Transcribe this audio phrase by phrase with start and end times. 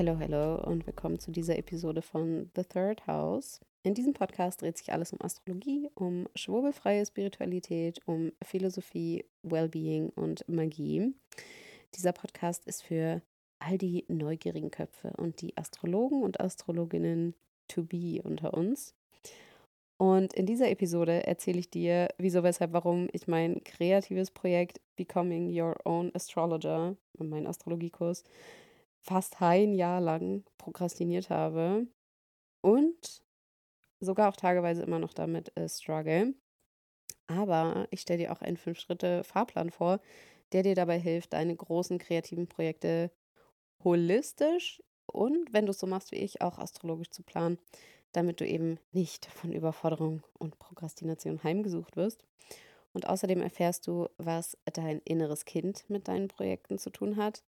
[0.00, 3.60] Hello, hello und willkommen zu dieser Episode von The Third House.
[3.82, 10.48] In diesem Podcast dreht sich alles um Astrologie, um schwurbelfreie Spiritualität, um Philosophie, Wellbeing und
[10.48, 11.12] Magie.
[11.96, 13.20] Dieser Podcast ist für
[13.58, 17.34] all die neugierigen Köpfe und die Astrologen und Astrologinnen
[17.68, 18.94] to be unter uns.
[19.98, 25.54] Und in dieser Episode erzähle ich dir, wieso, weshalb, warum ich mein kreatives Projekt Becoming
[25.54, 28.24] Your Own Astrologer, mein Astrologiekurs,
[29.02, 31.86] fast ein Jahr lang prokrastiniert habe
[32.60, 33.22] und
[34.00, 36.34] sogar auch tageweise immer noch damit äh, struggle.
[37.26, 40.00] Aber ich stelle dir auch einen Fünf-Schritte-Fahrplan vor,
[40.52, 43.10] der dir dabei hilft, deine großen kreativen Projekte
[43.84, 47.58] holistisch und, wenn du es so machst wie ich, auch astrologisch zu planen,
[48.12, 52.24] damit du eben nicht von Überforderung und Prokrastination heimgesucht wirst.
[52.92, 57.44] Und außerdem erfährst du, was dein inneres Kind mit deinen Projekten zu tun hat,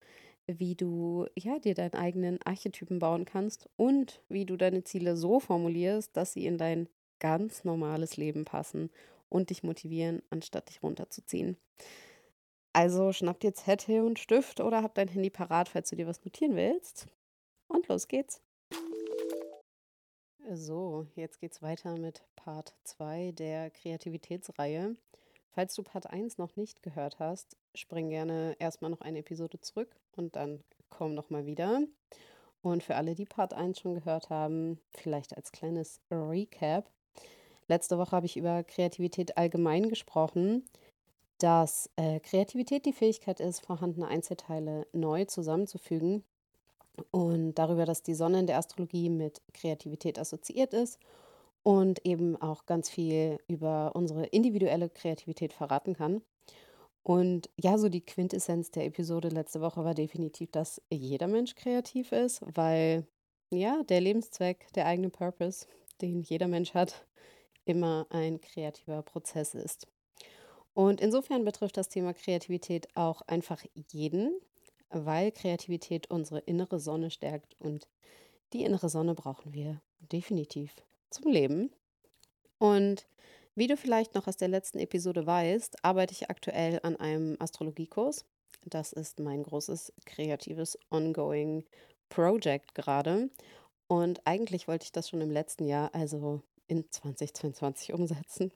[0.57, 5.39] wie du ja dir deinen eigenen Archetypen bauen kannst und wie du deine Ziele so
[5.39, 8.89] formulierst, dass sie in dein ganz normales Leben passen
[9.29, 11.57] und dich motivieren, anstatt dich runterzuziehen.
[12.73, 16.23] Also schnapp dir Zettel und Stift oder hab dein Handy parat, falls du dir was
[16.23, 17.07] notieren willst.
[17.67, 18.41] Und los geht's.
[20.51, 24.95] So, jetzt geht's weiter mit Part 2 der Kreativitätsreihe.
[25.51, 29.89] Falls du Part 1 noch nicht gehört hast, spring gerne erstmal noch eine Episode zurück
[30.15, 31.81] und dann komm nochmal wieder.
[32.61, 36.89] Und für alle, die Part 1 schon gehört haben, vielleicht als kleines Recap.
[37.67, 40.65] Letzte Woche habe ich über Kreativität allgemein gesprochen,
[41.37, 46.23] dass äh, Kreativität die Fähigkeit ist, vorhandene Einzelteile neu zusammenzufügen
[47.11, 50.99] und darüber, dass die Sonne in der Astrologie mit Kreativität assoziiert ist
[51.63, 56.21] und eben auch ganz viel über unsere individuelle Kreativität verraten kann.
[57.03, 62.11] Und ja, so die Quintessenz der Episode letzte Woche war definitiv, dass jeder Mensch kreativ
[62.11, 63.07] ist, weil
[63.51, 65.65] ja, der Lebenszweck, der eigene Purpose,
[66.01, 67.05] den jeder Mensch hat,
[67.65, 69.87] immer ein kreativer Prozess ist.
[70.73, 74.39] Und insofern betrifft das Thema Kreativität auch einfach jeden,
[74.89, 77.87] weil Kreativität unsere innere Sonne stärkt und
[78.53, 80.75] die innere Sonne brauchen wir definitiv
[81.09, 81.71] zum Leben.
[82.57, 83.07] Und
[83.55, 88.25] wie du vielleicht noch aus der letzten Episode weißt, arbeite ich aktuell an einem Astrologiekurs.
[88.65, 91.65] Das ist mein großes kreatives ongoing
[92.09, 93.29] Project gerade.
[93.87, 98.51] Und eigentlich wollte ich das schon im letzten Jahr, also in 2022, umsetzen.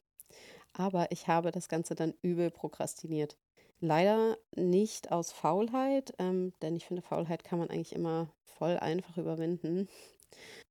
[0.73, 3.37] Aber ich habe das Ganze dann übel prokrastiniert.
[3.79, 9.17] Leider nicht aus Faulheit, ähm, denn ich finde, Faulheit kann man eigentlich immer voll einfach
[9.17, 9.89] überwinden.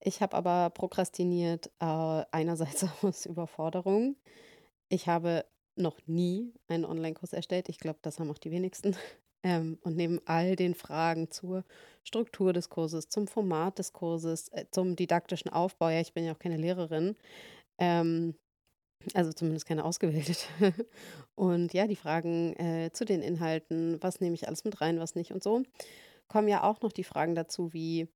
[0.00, 4.16] Ich habe aber prokrastiniert, äh, einerseits aus Überforderung.
[4.88, 5.44] Ich habe
[5.76, 7.68] noch nie einen Online-Kurs erstellt.
[7.68, 8.96] Ich glaube, das haben auch die wenigsten.
[9.44, 11.64] Ähm, und neben all den Fragen zur
[12.04, 16.32] Struktur des Kurses, zum Format des Kurses, äh, zum didaktischen Aufbau, ja, ich bin ja
[16.32, 17.16] auch keine Lehrerin,
[17.78, 18.36] ähm,
[19.14, 20.46] also zumindest keine ausgebildete.
[21.34, 25.16] Und ja, die Fragen äh, zu den Inhalten, was nehme ich alles mit rein, was
[25.16, 25.64] nicht und so,
[26.28, 28.08] kommen ja auch noch die Fragen dazu, wie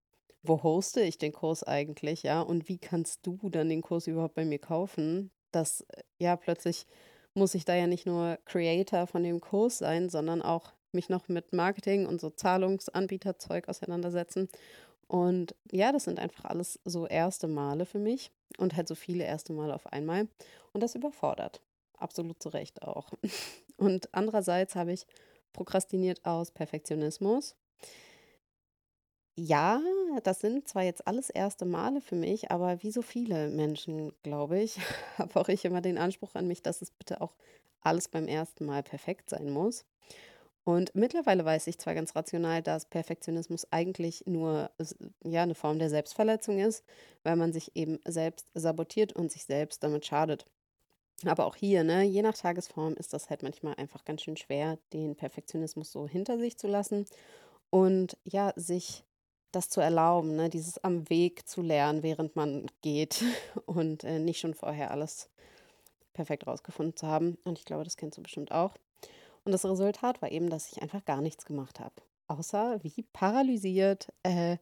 [0.49, 2.41] wo hoste ich den Kurs eigentlich, ja?
[2.41, 5.31] Und wie kannst du dann den Kurs überhaupt bei mir kaufen?
[5.53, 6.87] Das, äh, ja, plötzlich
[7.35, 11.29] muss ich da ja nicht nur Creator von dem Kurs sein, sondern auch mich noch
[11.29, 14.49] mit Marketing und so Zahlungsanbieterzeug auseinandersetzen.
[15.07, 19.25] Und ja, das sind einfach alles so erste Male für mich und halt so viele
[19.25, 20.29] erste Male auf einmal.
[20.73, 21.61] Und das überfordert.
[21.99, 23.13] Absolut zu Recht auch.
[23.79, 25.07] Und andererseits habe ich
[25.53, 27.57] prokrastiniert aus Perfektionismus
[29.37, 29.81] ja,
[30.23, 34.61] das sind zwar jetzt alles erste Male für mich, aber wie so viele Menschen, glaube
[34.61, 34.79] ich,
[35.19, 37.35] habe auch ich immer den Anspruch an mich, dass es bitte auch
[37.83, 39.85] alles beim ersten Mal perfekt sein muss.
[40.65, 44.71] Und mittlerweile weiß ich zwar ganz rational, dass Perfektionismus eigentlich nur
[45.23, 46.85] ja, eine Form der Selbstverletzung ist,
[47.23, 50.47] weil man sich eben selbst sabotiert und sich selbst damit schadet.
[51.25, 54.79] Aber auch hier, ne, je nach Tagesform ist das halt manchmal einfach ganz schön schwer,
[54.93, 57.07] den Perfektionismus so hinter sich zu lassen
[57.71, 59.05] und ja, sich
[59.53, 60.49] das zu erlauben, ne?
[60.49, 63.25] dieses am Weg zu lernen, während man geht
[63.67, 65.31] und äh, nicht schon vorher alles
[66.13, 67.39] perfekt rausgefunden zu haben.
[67.45, 68.75] Und ich glaube, das kennst du bestimmt auch.
[69.45, 71.95] Und das Resultat war eben, dass ich einfach gar nichts gemacht habe.
[72.27, 74.57] Außer wie paralysiert, äh,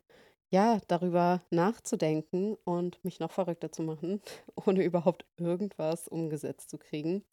[0.51, 4.21] ja, darüber nachzudenken und mich noch verrückter zu machen,
[4.67, 7.25] ohne überhaupt irgendwas umgesetzt zu kriegen.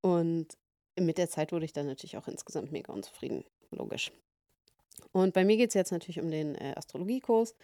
[0.00, 0.56] Und
[0.98, 3.44] mit der Zeit wurde ich dann natürlich auch insgesamt mega unzufrieden.
[3.70, 4.10] Logisch.
[5.12, 7.54] Und bei mir geht es jetzt natürlich um den äh, Astrologiekurs.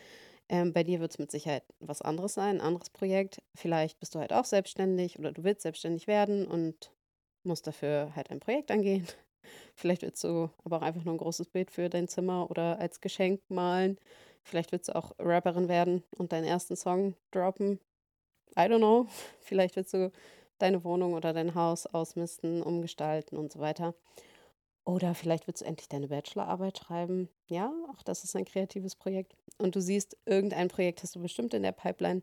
[0.49, 3.41] Ähm, bei dir wird es mit Sicherheit was anderes sein, ein anderes Projekt.
[3.55, 6.91] Vielleicht bist du halt auch selbstständig oder du willst selbstständig werden und
[7.45, 9.07] musst dafür halt ein Projekt angehen.
[9.77, 13.01] Vielleicht willst du aber auch einfach nur ein großes Bild für dein Zimmer oder als
[13.01, 13.97] Geschenk malen.
[14.43, 17.79] Vielleicht willst du auch Rapperin werden und deinen ersten Song droppen.
[18.57, 19.07] I don't know.
[19.41, 20.11] Vielleicht willst du
[20.59, 23.95] deine Wohnung oder dein Haus ausmisten, umgestalten und so weiter.
[24.85, 27.29] Oder vielleicht willst du endlich deine Bachelorarbeit schreiben.
[27.47, 29.37] Ja, auch das ist ein kreatives Projekt.
[29.59, 32.23] Und du siehst, irgendein Projekt hast du bestimmt in der Pipeline.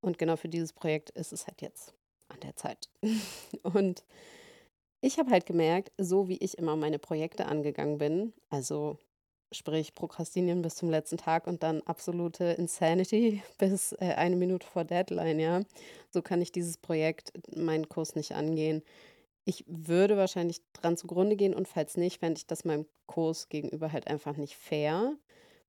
[0.00, 1.94] Und genau für dieses Projekt ist es halt jetzt
[2.28, 2.88] an der Zeit.
[3.62, 4.04] Und
[5.00, 8.98] ich habe halt gemerkt, so wie ich immer meine Projekte angegangen bin, also
[9.50, 14.84] sprich prokrastinieren bis zum letzten Tag und dann absolute Insanity bis äh, eine Minute vor
[14.84, 15.60] Deadline, ja,
[16.10, 18.82] so kann ich dieses Projekt, meinen Kurs nicht angehen.
[19.44, 23.92] Ich würde wahrscheinlich dran zugrunde gehen und falls nicht, fände ich das meinem Kurs gegenüber
[23.92, 25.16] halt einfach nicht fair,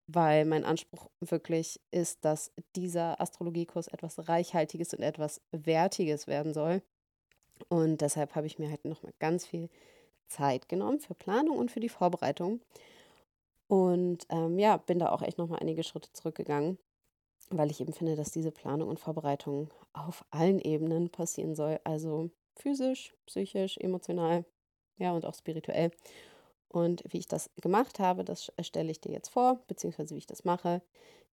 [0.07, 6.83] weil mein Anspruch wirklich ist, dass dieser Astrologiekurs etwas Reichhaltiges und etwas Wertiges werden soll.
[7.69, 9.69] Und deshalb habe ich mir halt nochmal ganz viel
[10.27, 12.61] Zeit genommen für Planung und für die Vorbereitung.
[13.67, 16.77] Und ähm, ja, bin da auch echt nochmal einige Schritte zurückgegangen,
[17.49, 21.79] weil ich eben finde, dass diese Planung und Vorbereitung auf allen Ebenen passieren soll.
[21.83, 24.45] Also physisch, psychisch, emotional,
[24.97, 25.91] ja, und auch spirituell.
[26.69, 30.27] Und wie ich das gemacht habe, das stelle ich dir jetzt vor, beziehungsweise wie ich
[30.27, 30.81] das mache.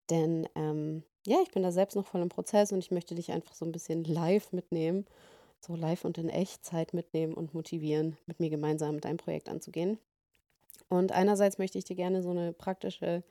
[0.10, 3.32] Denn ähm, ja, ich bin da selbst noch voll im Prozess und ich möchte dich
[3.32, 5.06] einfach so ein bisschen live mitnehmen,
[5.60, 9.98] so live und in Echtzeit mitnehmen und motivieren, mit mir gemeinsam dein Projekt anzugehen.
[10.90, 13.24] Und einerseits möchte ich dir gerne so eine praktische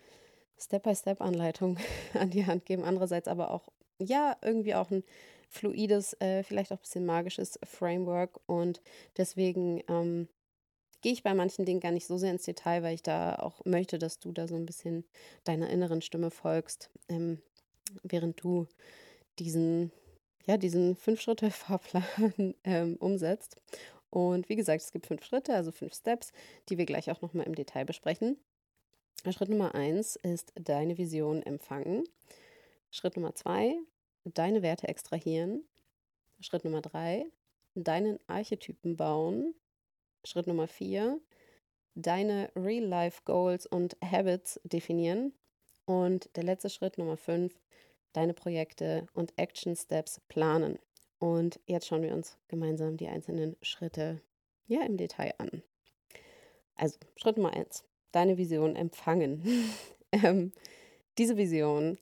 [0.58, 1.78] Step-by-Step-Anleitung
[2.14, 3.68] an die Hand geben, andererseits aber auch,
[3.98, 5.02] ja, irgendwie auch ein
[5.48, 8.40] fluides, äh, vielleicht auch ein bisschen magisches Framework.
[8.46, 8.80] Und
[9.16, 10.28] deswegen ähm,
[11.02, 13.64] gehe ich bei manchen Dingen gar nicht so sehr ins Detail, weil ich da auch
[13.64, 15.04] möchte, dass du da so ein bisschen
[15.44, 17.40] deiner inneren Stimme folgst, ähm,
[18.02, 18.66] während du
[19.38, 19.92] diesen,
[20.46, 23.56] ja, diesen Fünf-Schritte-Fahrplan ähm, umsetzt.
[24.10, 26.32] Und wie gesagt, es gibt fünf Schritte, also fünf Steps,
[26.68, 28.38] die wir gleich auch nochmal im Detail besprechen.
[29.30, 32.04] Schritt Nummer eins ist deine Vision empfangen.
[32.90, 33.76] Schritt Nummer zwei,
[34.28, 35.64] deine Werte extrahieren.
[36.40, 37.26] Schritt Nummer drei,
[37.74, 39.54] deinen Archetypen bauen.
[40.24, 41.20] Schritt Nummer vier,
[41.94, 45.32] deine Real-Life-Goals und Habits definieren.
[45.84, 47.58] Und der letzte Schritt Nummer fünf,
[48.12, 50.78] deine Projekte und Action Steps planen.
[51.18, 54.20] Und jetzt schauen wir uns gemeinsam die einzelnen Schritte
[54.66, 55.62] ja im Detail an.
[56.74, 59.42] Also Schritt Nummer eins, deine Vision empfangen.
[60.12, 60.52] ähm,
[61.18, 61.98] diese Vision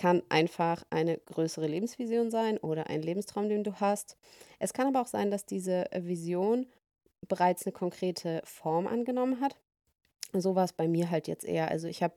[0.00, 4.16] kann einfach eine größere Lebensvision sein oder ein Lebenstraum, den du hast.
[4.58, 6.66] Es kann aber auch sein, dass diese Vision
[7.28, 9.56] bereits eine konkrete Form angenommen hat.
[10.32, 11.70] So war es bei mir halt jetzt eher.
[11.70, 12.14] Also ich habe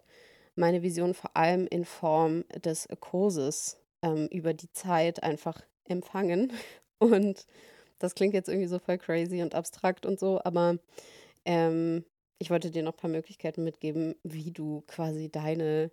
[0.55, 6.53] meine Vision vor allem in Form des Kurses ähm, über die Zeit einfach empfangen.
[6.99, 7.45] Und
[7.99, 10.77] das klingt jetzt irgendwie so voll crazy und abstrakt und so, aber
[11.43, 12.05] ähm,
[12.39, 15.91] ich wollte dir noch ein paar Möglichkeiten mitgeben, wie du quasi deine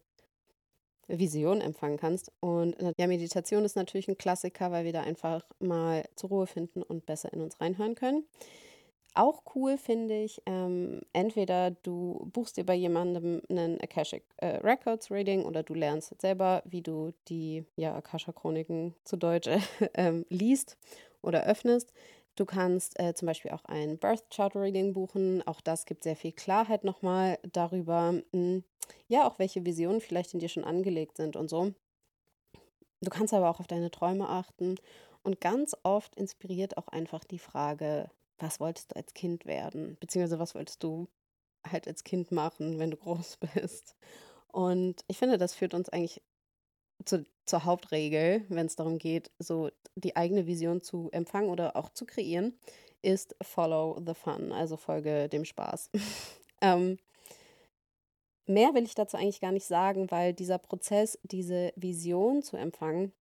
[1.19, 2.33] Vision empfangen kannst.
[2.41, 6.83] Und ja, Meditation ist natürlich ein Klassiker, weil wir da einfach mal zur Ruhe finden
[6.83, 8.25] und besser in uns reinhören können.
[9.15, 15.11] Auch cool finde ich, ähm, entweder du buchst dir bei jemandem einen Akashic äh, Records
[15.11, 19.49] Reading oder du lernst selber, wie du die ja, Akasha-Chroniken zu Deutsch
[19.95, 20.77] äh, liest
[21.23, 21.93] oder öffnest.
[22.37, 25.47] Du kannst äh, zum Beispiel auch ein Birth Chart Reading buchen.
[25.47, 28.65] Auch das gibt sehr viel Klarheit nochmal darüber, mh, hm,
[29.09, 31.75] ja, auch welche Visionen vielleicht in dir schon angelegt sind und so.
[33.03, 34.77] Du kannst aber auch auf deine Träume achten.
[35.23, 39.97] Und ganz oft inspiriert auch einfach die Frage, was wolltest du als Kind werden?
[40.01, 41.09] Beziehungsweise was wolltest du
[41.67, 43.97] halt als Kind machen, wenn du groß bist?
[44.49, 46.23] Und ich finde, das führt uns eigentlich
[47.05, 51.91] zu, zur Hauptregel, wenn es darum geht, so die eigene Vision zu empfangen oder auch
[51.91, 52.57] zu kreieren,
[53.03, 55.91] ist Follow the Fun, also folge dem Spaß.
[56.63, 56.99] ähm,
[58.47, 63.13] mehr will ich dazu eigentlich gar nicht sagen, weil dieser Prozess, diese Vision zu empfangen,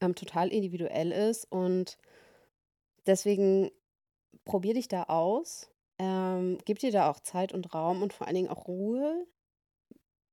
[0.00, 1.98] ähm, total individuell ist und
[3.06, 3.70] deswegen
[4.44, 5.68] probier dich da aus.
[5.98, 9.26] Ähm, gib dir da auch Zeit und Raum und vor allen Dingen auch Ruhe.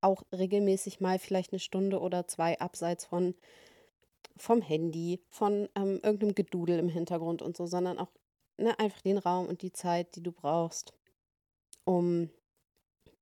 [0.06, 3.34] Auch regelmäßig mal vielleicht eine Stunde oder zwei abseits von
[4.38, 8.12] vom Handy, von ähm, irgendeinem Gedudel im Hintergrund und so, sondern auch
[8.58, 10.94] ne, einfach den Raum und die Zeit, die du brauchst,
[11.86, 12.30] um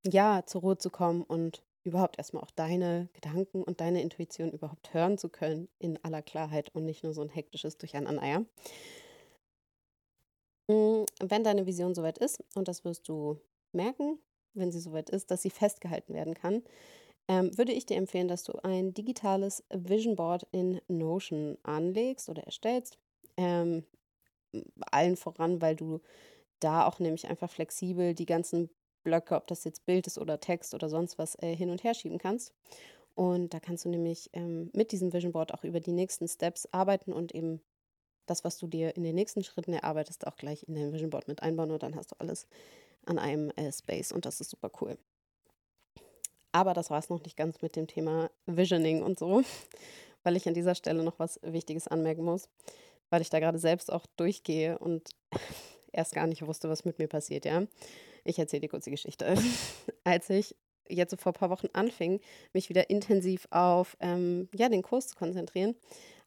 [0.06, 4.94] ja zur Ruhe zu kommen und überhaupt erstmal auch deine Gedanken und deine Intuition überhaupt
[4.94, 8.46] hören zu können in aller Klarheit und nicht nur so ein hektisches Durcheinander.
[10.70, 13.40] Hm, wenn deine Vision soweit ist, und das wirst du
[13.72, 14.20] merken,
[14.54, 16.64] wenn sie soweit ist, dass sie festgehalten werden kann,
[17.28, 22.44] ähm, würde ich dir empfehlen, dass du ein digitales Vision Board in Notion anlegst oder
[22.44, 22.98] erstellst.
[23.38, 23.86] Ähm,
[24.92, 26.02] allen voran, weil du
[26.60, 28.70] da auch nämlich einfach flexibel die ganzen
[29.04, 31.94] Blöcke, ob das jetzt Bild ist oder Text oder sonst was, äh, hin und her
[31.94, 32.54] schieben kannst.
[33.16, 36.68] Und da kannst du nämlich ähm, mit diesem Vision Board auch über die nächsten Steps
[36.72, 37.62] arbeiten und eben
[38.26, 41.28] das, was du dir in den nächsten Schritten erarbeitest, auch gleich in dein Vision Board
[41.28, 42.48] mit einbauen und dann hast du alles
[43.06, 44.98] an einem äh, Space und das ist super cool.
[46.52, 49.44] Aber das war es noch nicht ganz mit dem Thema Visioning und so,
[50.24, 52.48] weil ich an dieser Stelle noch was Wichtiges anmerken muss,
[53.10, 55.10] weil ich da gerade selbst auch durchgehe und
[55.92, 57.64] erst gar nicht wusste, was mit mir passiert, ja.
[58.24, 59.36] Ich erzähle dir kurz die Geschichte.
[60.06, 60.56] Als ich
[60.88, 62.22] jetzt so vor ein paar Wochen anfing,
[62.54, 65.76] mich wieder intensiv auf ähm, ja, den Kurs zu konzentrieren,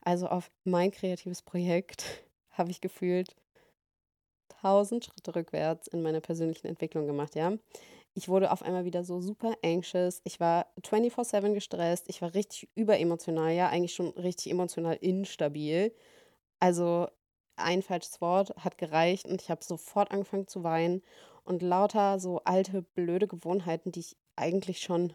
[0.02, 2.04] also auf mein kreatives Projekt,
[2.50, 3.34] habe ich gefühlt
[4.60, 7.52] tausend Schritte rückwärts in meiner persönlichen Entwicklung gemacht, ja.
[8.14, 10.22] Ich wurde auf einmal wieder so super anxious.
[10.24, 12.08] Ich war 24-7 gestresst.
[12.08, 15.92] Ich war richtig überemotional, ja, eigentlich schon richtig emotional instabil.
[16.58, 17.08] Also
[17.56, 21.02] ein falsches Wort hat gereicht und ich habe sofort angefangen zu weinen
[21.44, 25.12] und lauter so alte, blöde Gewohnheiten, die ich eigentlich schon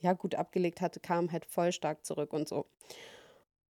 [0.00, 2.66] ja gut abgelegt hatte, kamen halt voll stark zurück und so.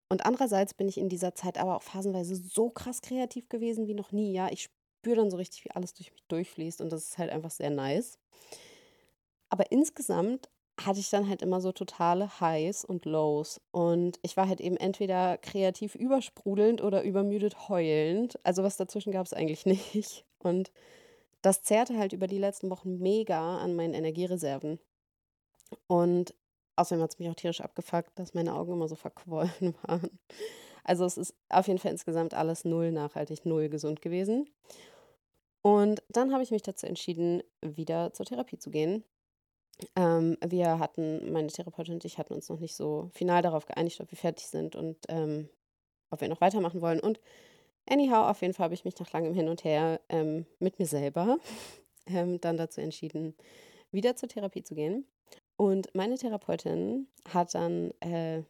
[0.09, 3.93] Und andererseits bin ich in dieser Zeit aber auch phasenweise so krass kreativ gewesen wie
[3.93, 4.33] noch nie.
[4.33, 7.31] Ja, ich spüre dann so richtig, wie alles durch mich durchfließt und das ist halt
[7.31, 8.19] einfach sehr nice.
[9.49, 13.59] Aber insgesamt hatte ich dann halt immer so totale Highs und Lows.
[13.71, 18.39] Und ich war halt eben entweder kreativ übersprudelnd oder übermüdet heulend.
[18.45, 20.25] Also was dazwischen gab es eigentlich nicht.
[20.39, 20.71] Und
[21.41, 24.79] das zehrte halt über die letzten Wochen mega an meinen Energiereserven.
[25.87, 26.33] Und
[26.75, 30.19] außerdem hat es mich auch tierisch abgefuckt, dass meine Augen immer so verquollen waren.
[30.89, 34.49] Also es ist auf jeden Fall insgesamt alles null nachhaltig, null gesund gewesen.
[35.61, 39.03] Und dann habe ich mich dazu entschieden, wieder zur Therapie zu gehen.
[39.95, 44.01] Ähm, wir hatten, meine Therapeutin und ich hatten uns noch nicht so final darauf geeinigt,
[44.01, 45.47] ob wir fertig sind und ähm,
[46.09, 46.99] ob wir noch weitermachen wollen.
[46.99, 47.19] Und
[47.87, 50.87] anyhow, auf jeden Fall habe ich mich nach langem Hin und Her ähm, mit mir
[50.87, 51.37] selber
[52.07, 53.35] ähm, dann dazu entschieden,
[53.91, 55.05] wieder zur Therapie zu gehen.
[55.55, 58.41] Und meine Therapeutin hat dann äh,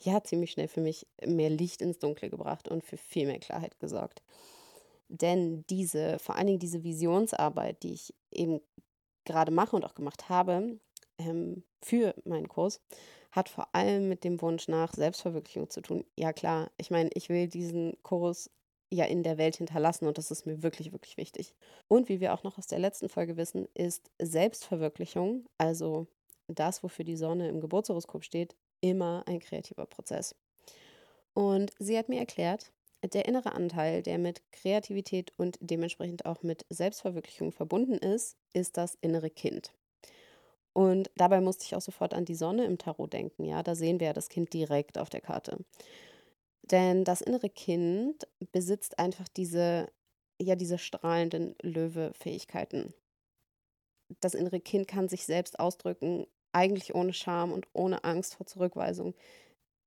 [0.00, 3.78] ja ziemlich schnell für mich mehr Licht ins Dunkle gebracht und für viel mehr Klarheit
[3.80, 4.22] gesorgt.
[5.08, 8.60] Denn diese, vor allen Dingen diese Visionsarbeit, die ich eben
[9.24, 10.78] gerade mache und auch gemacht habe
[11.18, 12.80] ähm, für meinen Kurs,
[13.30, 16.04] hat vor allem mit dem Wunsch nach Selbstverwirklichung zu tun.
[16.16, 18.50] Ja klar, ich meine, ich will diesen Kurs
[18.90, 21.54] ja in der Welt hinterlassen und das ist mir wirklich, wirklich wichtig.
[21.88, 26.06] Und wie wir auch noch aus der letzten Folge wissen, ist Selbstverwirklichung, also
[26.46, 30.34] das, wofür die Sonne im Geburtshoroskop steht, immer ein kreativer Prozess.
[31.34, 36.66] Und sie hat mir erklärt, der innere Anteil, der mit Kreativität und dementsprechend auch mit
[36.68, 39.72] Selbstverwirklichung verbunden ist, ist das innere Kind.
[40.72, 43.44] Und dabei musste ich auch sofort an die Sonne im Tarot denken.
[43.44, 45.64] Ja, da sehen wir ja das Kind direkt auf der Karte.
[46.62, 49.88] Denn das innere Kind besitzt einfach diese,
[50.40, 52.94] ja, diese strahlenden Löwe-Fähigkeiten.
[54.20, 59.14] Das innere Kind kann sich selbst ausdrücken, eigentlich ohne Scham und ohne Angst vor Zurückweisung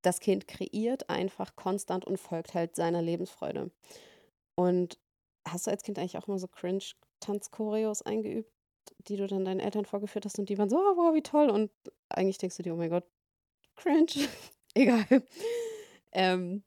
[0.01, 3.71] das Kind kreiert einfach konstant und folgt halt seiner Lebensfreude.
[4.55, 4.97] Und
[5.47, 8.51] hast du als Kind eigentlich auch immer so Cringe-Tanzchoreos eingeübt,
[9.07, 11.49] die du dann deinen Eltern vorgeführt hast und die waren so, oh, wow, wie toll.
[11.49, 11.71] Und
[12.09, 13.05] eigentlich denkst du dir, oh mein Gott,
[13.75, 14.27] cringe.
[14.73, 15.05] Egal.
[16.11, 16.63] Ähm,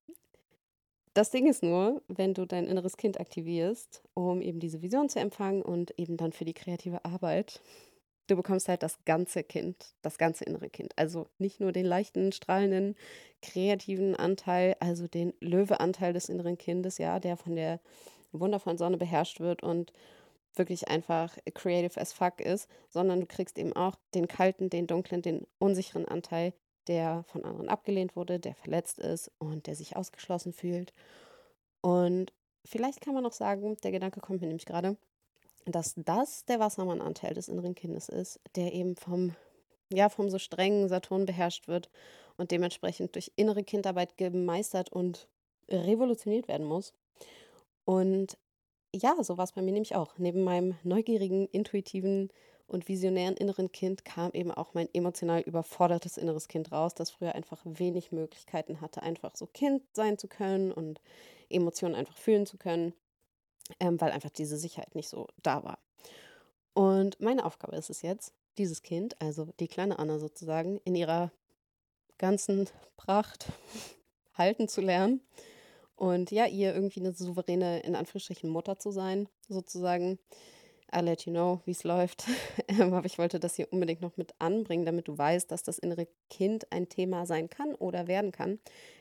[1.14, 5.20] das Ding ist nur, wenn du dein inneres Kind aktivierst, um eben diese Vision zu
[5.20, 7.60] empfangen und eben dann für die kreative Arbeit
[8.26, 10.92] du bekommst halt das ganze Kind, das ganze innere Kind.
[10.96, 12.96] Also nicht nur den leichten, strahlenden,
[13.42, 17.80] kreativen Anteil, also den Löwe-Anteil des inneren Kindes, ja, der von der
[18.32, 19.92] wundervollen Sonne beherrscht wird und
[20.54, 25.22] wirklich einfach creative as fuck ist, sondern du kriegst eben auch den kalten, den dunklen,
[25.22, 26.52] den unsicheren Anteil,
[26.86, 30.92] der von anderen abgelehnt wurde, der verletzt ist und der sich ausgeschlossen fühlt.
[31.80, 32.32] Und
[32.64, 34.96] vielleicht kann man noch sagen, der Gedanke kommt mir nämlich gerade,
[35.66, 39.34] dass das der Wassermann-Anteil des inneren Kindes ist, der eben vom,
[39.92, 41.90] ja, vom so strengen Saturn beherrscht wird
[42.36, 45.28] und dementsprechend durch innere Kindarbeit gemeistert und
[45.70, 46.92] revolutioniert werden muss.
[47.84, 48.36] Und
[48.94, 50.18] ja, so war es bei mir nämlich auch.
[50.18, 52.30] Neben meinem neugierigen, intuitiven
[52.66, 57.34] und visionären inneren Kind kam eben auch mein emotional überfordertes inneres Kind raus, das früher
[57.34, 61.00] einfach wenig Möglichkeiten hatte, einfach so Kind sein zu können und
[61.50, 62.94] Emotionen einfach fühlen zu können
[63.80, 65.78] ähm, weil einfach diese Sicherheit nicht so da war.
[66.74, 71.30] Und meine Aufgabe ist es jetzt, dieses Kind, also die kleine Anna sozusagen, in ihrer
[72.18, 73.46] ganzen Pracht
[74.34, 75.20] halten zu lernen
[75.96, 80.18] und ja, ihr irgendwie eine souveräne, in Anführungsstrichen, Mutter zu sein, sozusagen.
[80.94, 82.24] I let you know, wie es läuft.
[82.66, 85.78] Ähm, aber ich wollte das hier unbedingt noch mit anbringen, damit du weißt, dass das
[85.78, 88.58] innere Kind ein Thema sein kann oder werden kann,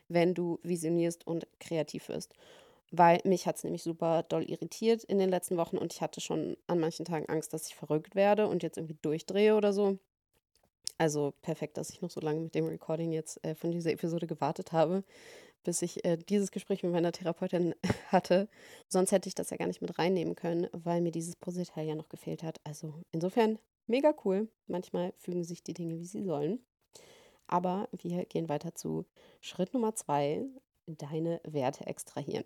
[0.10, 2.36] wenn du visionierst und kreativ wirst
[2.96, 6.22] weil mich hat es nämlich super doll irritiert in den letzten Wochen und ich hatte
[6.22, 9.98] schon an manchen Tagen Angst, dass ich verrückt werde und jetzt irgendwie durchdrehe oder so.
[11.00, 14.28] Also perfekt, dass ich noch so lange mit dem Recording jetzt äh, von dieser Episode
[14.28, 15.04] gewartet habe,
[15.64, 17.74] bis ich äh, dieses Gespräch mit meiner Therapeutin
[18.10, 18.48] hatte.
[18.88, 21.96] Sonst hätte ich das ja gar nicht mit reinnehmen können, weil mir dieses Puzzleteil ja
[21.96, 22.62] noch gefehlt hat.
[22.64, 23.58] Also insofern
[23.88, 24.50] mega cool.
[24.68, 26.60] Manchmal fügen sich die Dinge, wie sie sollen.
[27.48, 29.06] Aber wir gehen weiter zu
[29.42, 30.46] Schritt Nummer zwei,
[30.86, 32.46] deine Werte extrahieren.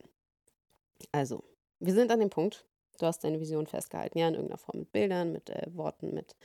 [1.12, 1.44] Also,
[1.80, 2.66] wir sind an dem Punkt,
[3.00, 6.36] du hast deine Vision festgehalten, ja, in irgendeiner Form mit Bildern, mit äh, Worten, mit,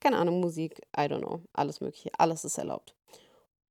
[0.00, 2.94] keine Ahnung, Musik, I don't know, alles Mögliche, alles ist erlaubt.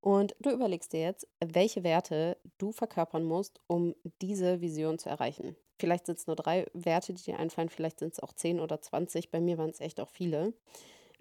[0.01, 5.55] Und du überlegst dir jetzt, welche Werte du verkörpern musst, um diese Vision zu erreichen.
[5.79, 8.81] Vielleicht sind es nur drei Werte, die dir einfallen, vielleicht sind es auch zehn oder
[8.81, 9.29] zwanzig.
[9.29, 10.53] Bei mir waren es echt auch viele.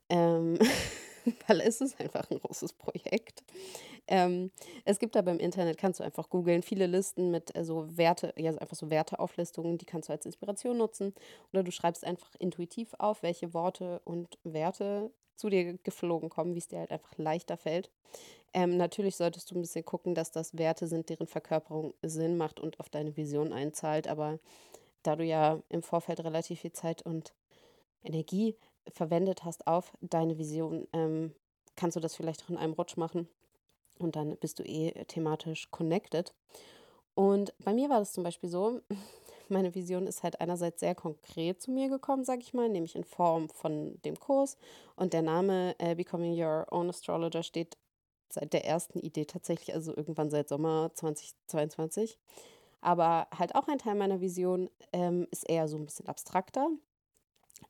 [0.08, 0.58] Ähm,
[1.46, 3.42] weil es ist einfach ein großes Projekt.
[4.10, 4.50] Ähm,
[4.84, 8.34] es gibt aber im Internet, kannst du einfach googeln, viele Listen mit äh, so Werte,
[8.36, 11.14] ja, einfach so Werteauflistungen, die kannst du als Inspiration nutzen.
[11.52, 16.58] Oder du schreibst einfach intuitiv auf, welche Worte und Werte zu dir geflogen kommen, wie
[16.58, 17.88] es dir halt einfach leichter fällt.
[18.52, 22.58] Ähm, natürlich solltest du ein bisschen gucken, dass das Werte sind, deren Verkörperung Sinn macht
[22.58, 24.08] und auf deine Vision einzahlt.
[24.08, 24.40] Aber
[25.04, 27.32] da du ja im Vorfeld relativ viel Zeit und
[28.02, 28.56] Energie
[28.92, 31.32] verwendet hast auf deine Vision, ähm,
[31.76, 33.28] kannst du das vielleicht auch in einem Rutsch machen
[34.00, 36.34] und dann bist du eh thematisch connected.
[37.14, 38.80] Und bei mir war das zum Beispiel so,
[39.48, 43.04] meine Vision ist halt einerseits sehr konkret zu mir gekommen, sag ich mal, nämlich in
[43.04, 44.56] Form von dem Kurs.
[44.96, 47.76] Und der Name äh, Becoming Your Own Astrologer steht
[48.28, 52.18] seit der ersten Idee tatsächlich, also irgendwann seit Sommer 2022.
[52.80, 56.68] Aber halt auch ein Teil meiner Vision ähm, ist eher so ein bisschen abstrakter.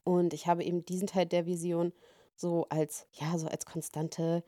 [0.05, 1.93] Und ich habe eben diesen Teil der Vision
[2.37, 4.45] so als, ja, so als konstante,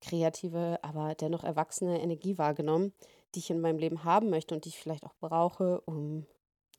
[0.00, 2.92] kreative, aber dennoch erwachsene Energie wahrgenommen,
[3.34, 6.26] die ich in meinem Leben haben möchte und die ich vielleicht auch brauche, um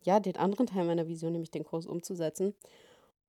[0.03, 2.55] ja, den anderen Teil meiner Vision, nämlich den Kurs umzusetzen.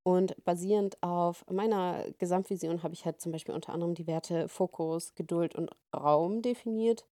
[0.02, 5.14] Und basierend auf meiner Gesamtvision habe ich halt zum Beispiel unter anderem die Werte Fokus,
[5.14, 7.04] Geduld und Raum definiert.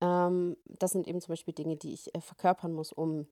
[0.00, 3.26] Ähm, das sind eben zum Beispiel Dinge, die ich äh, verkörpern muss, um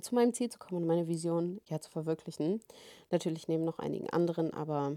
[0.00, 2.60] zu meinem Ziel zu kommen und meine Vision ja zu verwirklichen.
[3.10, 4.96] Natürlich neben noch einigen anderen, aber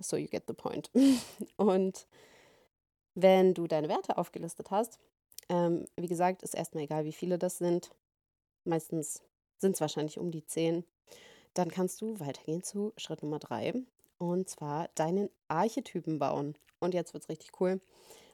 [0.00, 0.90] so you get the point.
[1.56, 2.06] und
[3.14, 4.98] wenn du deine Werte aufgelistet hast,
[5.48, 7.90] ähm, wie gesagt, ist erstmal egal, wie viele das sind.
[8.64, 9.22] Meistens
[9.58, 10.84] sind es wahrscheinlich um die zehn.
[11.54, 13.74] Dann kannst du weitergehen zu Schritt Nummer drei
[14.18, 16.56] und zwar deinen Archetypen bauen.
[16.78, 17.80] Und jetzt wird es richtig cool,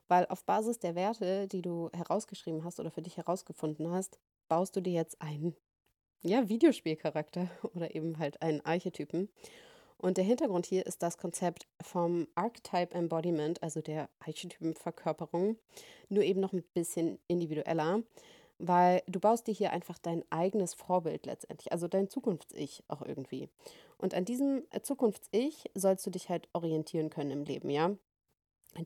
[0.08, 4.76] weil auf Basis der Werte, die du herausgeschrieben hast oder für dich herausgefunden hast, baust
[4.76, 5.56] du dir jetzt einen
[6.22, 9.28] ja, Videospielcharakter oder eben halt einen Archetypen.
[10.06, 15.58] Und der Hintergrund hier ist das Konzept vom Archetype Embodiment, also der Archetypenverkörperung,
[16.08, 18.04] nur eben noch ein bisschen individueller,
[18.60, 23.48] weil du baust dir hier einfach dein eigenes Vorbild letztendlich, also dein Zukunfts-Ich auch irgendwie.
[23.98, 27.90] Und an diesem Zukunfts-Ich sollst du dich halt orientieren können im Leben, ja.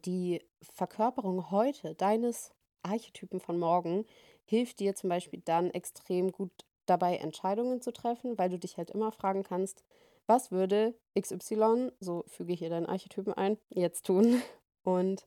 [0.06, 0.40] Die
[0.72, 2.50] Verkörperung heute deines
[2.82, 4.06] Archetypen von morgen
[4.46, 8.88] hilft dir zum Beispiel dann extrem gut dabei, Entscheidungen zu treffen, weil du dich halt
[8.88, 9.84] immer fragen kannst,
[10.30, 14.40] was würde XY, so füge ich hier deinen Archetypen ein, jetzt tun?
[14.84, 15.26] Und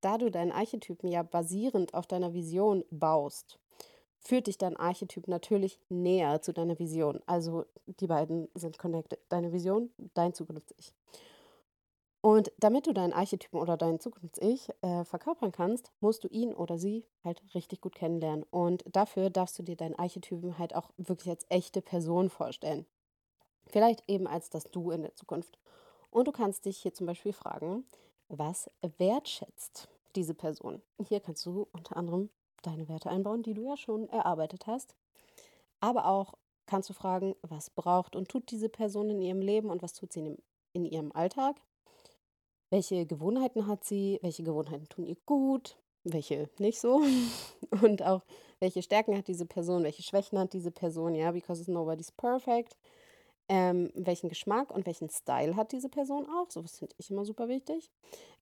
[0.00, 3.60] da du deinen Archetypen ja basierend auf deiner Vision baust,
[4.18, 7.20] führt dich dein Archetyp natürlich näher zu deiner Vision.
[7.26, 9.20] Also die beiden sind connected.
[9.28, 10.92] Deine Vision, dein Zukunfts-Ich.
[12.20, 16.76] Und damit du deinen Archetypen oder dein Zukunfts-Ich äh, verkörpern kannst, musst du ihn oder
[16.76, 18.44] sie halt richtig gut kennenlernen.
[18.50, 22.84] Und dafür darfst du dir deinen Archetypen halt auch wirklich als echte Person vorstellen.
[23.66, 25.58] Vielleicht eben als das Du in der Zukunft.
[26.10, 27.84] Und du kannst dich hier zum Beispiel fragen,
[28.28, 30.80] was wertschätzt diese Person?
[31.08, 32.30] Hier kannst du unter anderem
[32.62, 34.94] deine Werte einbauen, die du ja schon erarbeitet hast.
[35.80, 36.34] Aber auch
[36.66, 40.12] kannst du fragen, was braucht und tut diese Person in ihrem Leben und was tut
[40.12, 40.38] sie in,
[40.72, 41.56] in ihrem Alltag?
[42.74, 47.02] welche Gewohnheiten hat sie, welche Gewohnheiten tun ihr gut, welche nicht so
[47.82, 48.22] und auch
[48.58, 52.76] welche Stärken hat diese Person, welche Schwächen hat diese Person, ja, because nobody's perfect.
[53.48, 56.50] Ähm, welchen Geschmack und welchen Style hat diese Person auch?
[56.50, 57.90] Sowas finde ich immer super wichtig.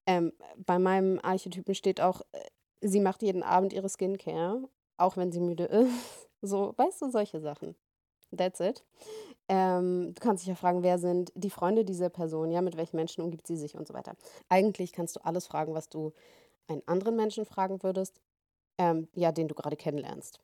[0.06, 2.38] Ähm, bei meinem Archetypen steht auch, äh,
[2.80, 5.92] sie macht jeden Abend ihre Skincare, auch wenn sie müde ist.
[6.44, 7.76] So, weißt du, solche Sachen.
[8.36, 8.84] That's it.
[9.48, 12.96] Ähm, du kannst dich ja fragen, wer sind die Freunde dieser Person, ja, mit welchen
[12.96, 14.16] Menschen umgibt sie sich und so weiter.
[14.48, 16.12] Eigentlich kannst du alles fragen, was du
[16.68, 18.20] einen anderen Menschen fragen würdest,
[18.78, 20.40] ähm, ja, den du gerade kennenlernst.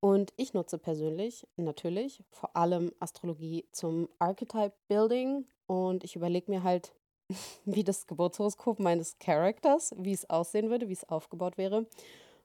[0.00, 6.62] Und ich nutze persönlich natürlich vor allem Astrologie zum Archetype Building und ich überlege mir
[6.62, 6.94] halt,
[7.66, 11.86] wie das Geburtshoroskop meines Charakters, wie es aussehen würde, wie es aufgebaut wäre.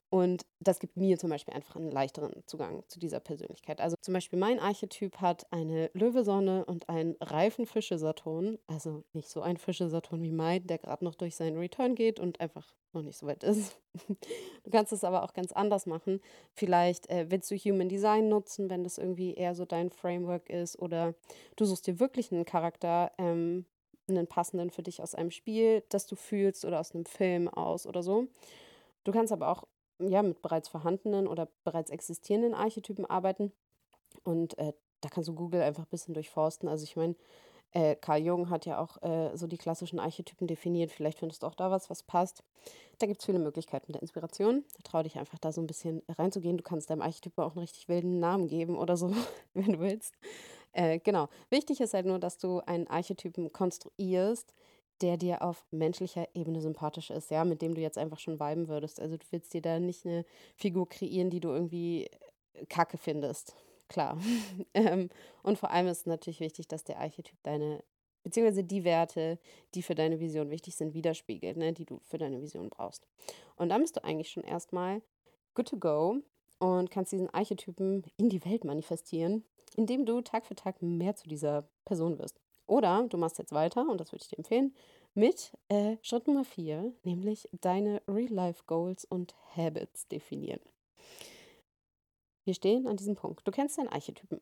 [0.08, 3.80] Und das gibt mir zum Beispiel einfach einen leichteren Zugang zu dieser Persönlichkeit.
[3.80, 8.58] Also zum Beispiel mein Archetyp hat eine Löwesonne und einen reifen Fische-Saturn.
[8.68, 12.40] Also nicht so ein Fische-Saturn wie mein, der gerade noch durch seinen Return geht und
[12.40, 13.76] einfach noch nicht so weit ist.
[14.64, 16.20] Du kannst es aber auch ganz anders machen.
[16.52, 20.76] Vielleicht äh, willst du Human Design nutzen, wenn das irgendwie eher so dein Framework ist.
[20.78, 21.14] Oder
[21.54, 23.64] du suchst dir wirklich einen Charakter, ähm,
[24.08, 27.86] einen passenden für dich aus einem Spiel, das du fühlst oder aus einem Film aus
[27.86, 28.26] oder so.
[29.04, 29.64] Du kannst aber auch
[29.98, 33.52] ja, mit bereits vorhandenen oder bereits existierenden Archetypen arbeiten.
[34.24, 36.68] Und äh, da kannst du Google einfach ein bisschen durchforsten.
[36.68, 37.14] Also ich meine,
[37.72, 40.90] äh, Carl Jung hat ja auch äh, so die klassischen Archetypen definiert.
[40.90, 42.42] Vielleicht findest du auch da was, was passt.
[42.98, 44.64] Da gibt es viele Möglichkeiten der Inspiration.
[44.84, 46.56] Trau dich einfach da so ein bisschen reinzugehen.
[46.56, 49.12] Du kannst deinem Archetypen auch einen richtig wilden Namen geben oder so,
[49.54, 50.14] wenn du willst.
[50.72, 51.28] Äh, genau.
[51.50, 54.54] Wichtig ist halt nur, dass du einen Archetypen konstruierst,
[55.02, 58.68] der dir auf menschlicher Ebene sympathisch ist, ja, mit dem du jetzt einfach schon viben
[58.68, 59.00] würdest.
[59.00, 60.24] Also du willst dir da nicht eine
[60.56, 62.08] Figur kreieren, die du irgendwie
[62.54, 63.54] äh, kacke findest.
[63.88, 64.18] Klar.
[64.74, 65.10] ähm,
[65.42, 67.82] und vor allem ist natürlich wichtig, dass der Archetyp deine,
[68.22, 69.38] beziehungsweise die Werte,
[69.74, 73.06] die für deine Vision wichtig sind, widerspiegelt, ne, die du für deine Vision brauchst.
[73.56, 75.02] Und dann bist du eigentlich schon erstmal
[75.54, 76.16] good to go
[76.58, 79.44] und kannst diesen Archetypen in die Welt manifestieren,
[79.76, 82.40] indem du Tag für Tag mehr zu dieser Person wirst.
[82.66, 84.74] Oder du machst jetzt weiter, und das würde ich dir empfehlen,
[85.14, 90.60] mit äh, Schritt Nummer 4, nämlich deine Real-Life-Goals und Habits definieren.
[92.44, 93.46] Wir stehen an diesem Punkt.
[93.46, 94.40] Du kennst deinen Archetypen.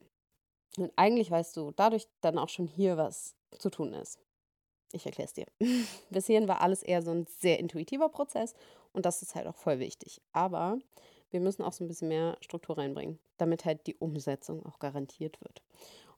[0.76, 4.18] Und eigentlich weißt du dadurch dann auch schon hier, was zu tun ist.
[4.92, 5.46] Ich erkläre es dir.
[6.10, 8.54] Bis hierhin war alles eher so ein sehr intuitiver Prozess
[8.92, 10.20] und das ist halt auch voll wichtig.
[10.32, 10.78] Aber
[11.30, 15.40] wir müssen auch so ein bisschen mehr Struktur reinbringen, damit halt die Umsetzung auch garantiert
[15.40, 15.62] wird.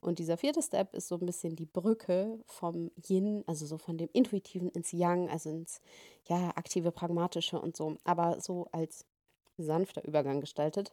[0.06, 3.98] Und dieser vierte Step ist so ein bisschen die Brücke vom Yin, also so von
[3.98, 5.80] dem Intuitiven ins Yang, also ins
[6.28, 9.04] ja, aktive, pragmatische und so, aber so als
[9.58, 10.92] sanfter Übergang gestaltet.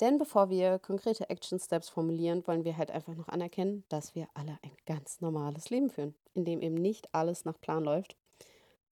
[0.00, 4.28] Denn bevor wir konkrete Action Steps formulieren, wollen wir halt einfach noch anerkennen, dass wir
[4.34, 8.14] alle ein ganz normales Leben führen, in dem eben nicht alles nach Plan läuft.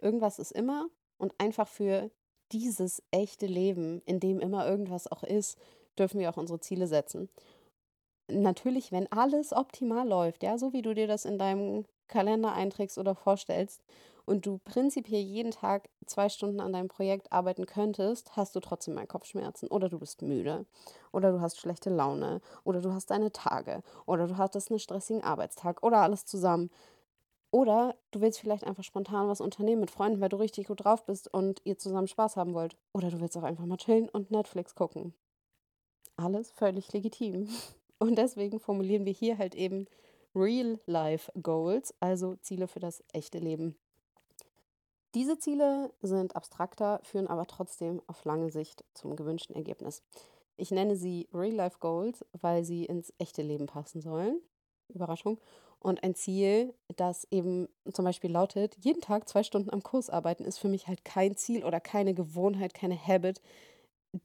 [0.00, 2.10] Irgendwas ist immer und einfach für
[2.50, 5.56] dieses echte Leben, in dem immer irgendwas auch ist,
[5.96, 7.28] dürfen wir auch unsere Ziele setzen
[8.30, 12.98] natürlich, wenn alles optimal läuft, ja, so wie du dir das in deinem Kalender einträgst
[12.98, 13.82] oder vorstellst
[14.26, 18.94] und du prinzipiell jeden Tag zwei Stunden an deinem Projekt arbeiten könntest, hast du trotzdem
[18.94, 20.66] mal Kopfschmerzen oder du bist müde
[21.12, 25.22] oder du hast schlechte Laune oder du hast deine Tage oder du hattest einen stressigen
[25.22, 26.70] Arbeitstag oder alles zusammen.
[27.52, 31.04] Oder du willst vielleicht einfach spontan was unternehmen mit Freunden, weil du richtig gut drauf
[31.04, 32.76] bist und ihr zusammen Spaß haben wollt.
[32.92, 35.14] Oder du willst auch einfach mal chillen und Netflix gucken.
[36.16, 37.48] Alles völlig legitim.
[38.00, 39.86] Und deswegen formulieren wir hier halt eben
[40.34, 43.76] Real-Life-Goals, also Ziele für das echte Leben.
[45.14, 50.02] Diese Ziele sind abstrakter, führen aber trotzdem auf lange Sicht zum gewünschten Ergebnis.
[50.56, 54.40] Ich nenne sie Real-Life-Goals, weil sie ins echte Leben passen sollen.
[54.88, 55.38] Überraschung.
[55.78, 60.44] Und ein Ziel, das eben zum Beispiel lautet, jeden Tag zwei Stunden am Kurs arbeiten,
[60.44, 63.40] ist für mich halt kein Ziel oder keine Gewohnheit, keine Habit,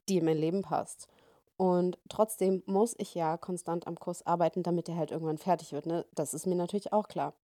[0.08, 1.08] die in mein Leben passt.
[1.56, 5.86] Und trotzdem muss ich ja konstant am Kurs arbeiten, damit er halt irgendwann fertig wird.
[5.86, 6.04] Ne?
[6.14, 7.34] Das ist mir natürlich auch klar.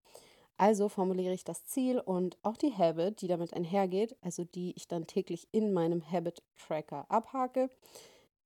[0.58, 4.86] Also formuliere ich das Ziel und auch die Habit, die damit einhergeht, also die ich
[4.86, 7.70] dann täglich in meinem Habit Tracker abhake,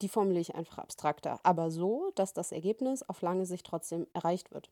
[0.03, 4.53] die formuliere ich einfach abstrakter, aber so, dass das Ergebnis auf lange Sicht trotzdem erreicht
[4.53, 4.71] wird.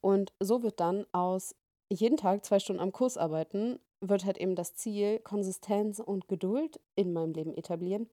[0.00, 1.54] Und so wird dann aus
[1.90, 6.80] jeden Tag zwei Stunden am Kurs arbeiten, wird halt eben das Ziel Konsistenz und Geduld
[6.94, 8.08] in meinem Leben etablieren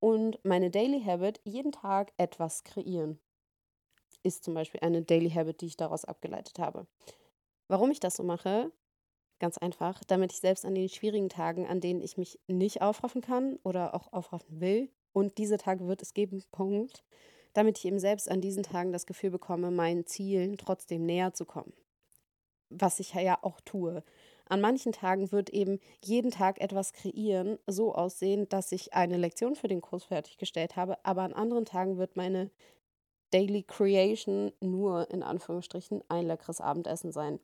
[0.00, 3.18] und meine Daily Habit, jeden Tag etwas kreieren,
[4.22, 6.86] ist zum Beispiel eine Daily Habit, die ich daraus abgeleitet habe.
[7.68, 8.72] Warum ich das so mache?
[9.38, 13.20] Ganz einfach, damit ich selbst an den schwierigen Tagen, an denen ich mich nicht aufraffen
[13.20, 17.04] kann oder auch aufraffen will, und diese Tage wird es geben, Punkt,
[17.52, 21.44] damit ich eben selbst an diesen Tagen das Gefühl bekomme, meinen Zielen trotzdem näher zu
[21.44, 21.72] kommen.
[22.70, 24.04] Was ich ja auch tue.
[24.48, 29.54] An manchen Tagen wird eben jeden Tag etwas kreieren so aussehen, dass ich eine Lektion
[29.56, 32.50] für den Kurs fertiggestellt habe, aber an anderen Tagen wird meine
[33.30, 37.40] Daily Creation nur in Anführungsstrichen ein leckeres Abendessen sein.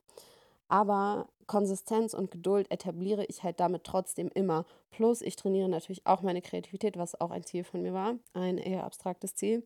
[0.68, 4.64] Aber Konsistenz und Geduld etabliere ich halt damit trotzdem immer.
[4.90, 8.56] Plus, ich trainiere natürlich auch meine Kreativität, was auch ein Ziel von mir war, ein
[8.56, 9.62] eher abstraktes Ziel.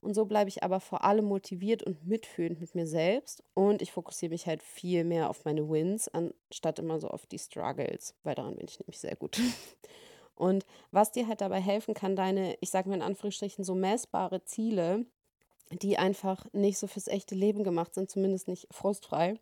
[0.00, 3.42] Und so bleibe ich aber vor allem motiviert und mitfühlend mit mir selbst.
[3.54, 7.38] Und ich fokussiere mich halt viel mehr auf meine Wins, anstatt immer so auf die
[7.38, 9.40] Struggles, weil daran bin ich nämlich sehr gut.
[10.36, 14.44] Und was dir halt dabei helfen kann, deine, ich sage mal in Anführungsstrichen, so messbare
[14.44, 15.04] Ziele,
[15.82, 19.34] die einfach nicht so fürs echte Leben gemacht sind, zumindest nicht frustfrei,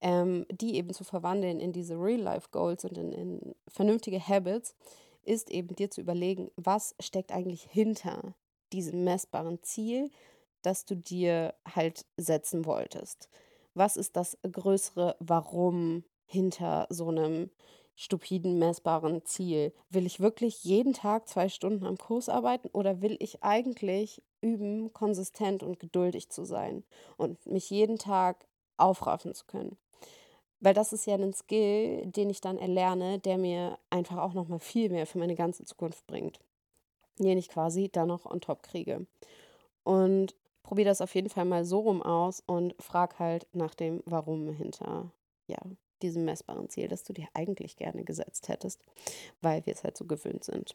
[0.00, 4.74] ähm, die eben zu verwandeln in diese Real-Life-Goals und in, in vernünftige Habits,
[5.22, 8.34] ist eben dir zu überlegen, was steckt eigentlich hinter
[8.74, 10.10] diesem messbaren Ziel,
[10.62, 13.28] das du dir halt setzen wolltest.
[13.74, 17.50] Was ist das größere Warum hinter so einem
[17.94, 19.72] stupiden, messbaren Ziel?
[19.90, 24.92] Will ich wirklich jeden Tag zwei Stunden am Kurs arbeiten oder will ich eigentlich üben,
[24.92, 26.84] konsistent und geduldig zu sein
[27.16, 29.76] und mich jeden Tag aufraffen zu können?
[30.60, 34.60] Weil das ist ja ein Skill, den ich dann erlerne, der mir einfach auch nochmal
[34.60, 36.40] viel mehr für meine ganze Zukunft bringt.
[37.18, 39.06] Den ich quasi dann noch on top kriege.
[39.84, 44.02] Und probier das auf jeden Fall mal so rum aus und frag halt nach dem
[44.06, 45.10] Warum hinter
[45.46, 45.58] ja,
[46.02, 48.80] diesem messbaren Ziel, das du dir eigentlich gerne gesetzt hättest,
[49.42, 50.74] weil wir es halt so gewöhnt sind.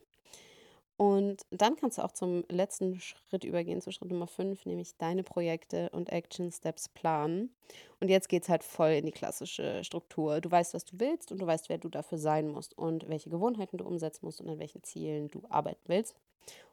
[0.99, 5.23] Und dann kannst du auch zum letzten Schritt übergehen, zu Schritt Nummer 5, nämlich deine
[5.23, 7.56] Projekte und Action Steps planen.
[8.02, 10.41] Und jetzt geht es halt voll in die klassische Struktur.
[10.41, 13.30] Du weißt, was du willst und du weißt, wer du dafür sein musst und welche
[13.30, 16.15] Gewohnheiten du umsetzen musst und an welchen Zielen du arbeiten willst.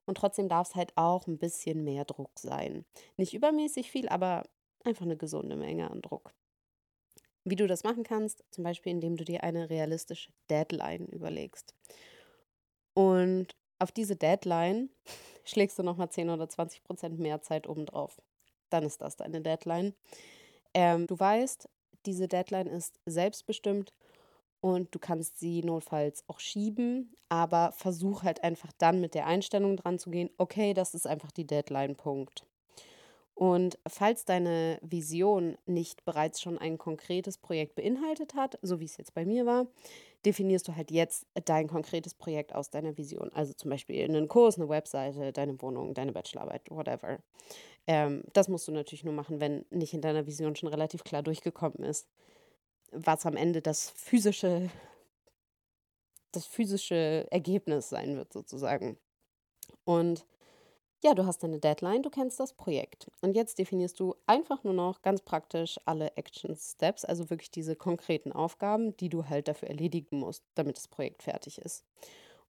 [0.07, 2.85] Und trotzdem darf es halt auch ein bisschen mehr Druck sein.
[3.17, 4.45] Nicht übermäßig viel, aber
[4.85, 6.33] einfach eine gesunde Menge an Druck.
[7.45, 11.75] Wie du das machen kannst, zum Beispiel indem du dir eine realistische Deadline überlegst.
[12.95, 14.91] Und auf diese Deadline
[15.45, 18.21] schlägst du nochmal 10 oder 20 Prozent mehr Zeit obendrauf.
[18.71, 19.95] Dann ist das deine Deadline.
[20.75, 21.69] Ähm, du weißt,
[22.05, 23.93] diese Deadline ist selbstbestimmt
[24.67, 29.77] und du kannst sie notfalls auch schieben, aber versuch halt einfach dann mit der Einstellung
[29.77, 32.45] dran zu gehen, okay, das ist einfach die Deadline, Punkt.
[33.37, 38.97] Und falls deine Vision nicht bereits schon ein konkretes Projekt beinhaltet hat, so wie es
[38.97, 39.69] jetzt bei mir war,
[40.25, 43.31] definierst du halt jetzt dein konkretes Projekt aus deiner Vision.
[43.35, 47.21] Also zum Beispiel einen Kurs, eine Webseite, deine Wohnung, deine Bachelorarbeit, whatever.
[47.87, 51.23] Ähm, das musst du natürlich nur machen, wenn nicht in deiner Vision schon relativ klar
[51.23, 52.09] durchgekommen ist,
[52.93, 54.71] was am Ende das physische,
[56.33, 58.99] das physische Ergebnis sein wird, sozusagen.
[59.85, 60.27] Und
[61.03, 63.11] ja, du hast eine Deadline, du kennst das Projekt.
[63.21, 67.77] Und jetzt definierst du einfach nur noch ganz praktisch alle Action Steps, also wirklich diese
[67.77, 71.85] konkreten Aufgaben, die du halt dafür erledigen musst, damit das Projekt fertig ist.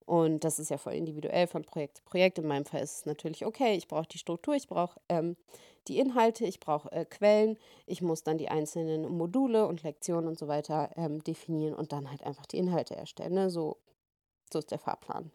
[0.07, 2.39] Und das ist ja voll individuell von Projekt zu Projekt.
[2.39, 5.35] In meinem Fall ist es natürlich okay, ich brauche die Struktur, ich brauche ähm,
[5.89, 10.39] die Inhalte, ich brauche äh, Quellen, ich muss dann die einzelnen Module und Lektionen und
[10.39, 13.33] so weiter ähm, definieren und dann halt einfach die Inhalte erstellen.
[13.33, 13.49] Ne?
[13.49, 13.75] So,
[14.51, 15.29] so ist der Fahrplan.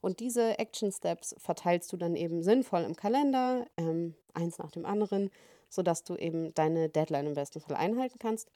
[0.00, 4.86] Und diese Action Steps verteilst du dann eben sinnvoll im Kalender, ähm, eins nach dem
[4.86, 5.30] anderen,
[5.68, 8.50] sodass du eben deine Deadline im besten Fall einhalten kannst.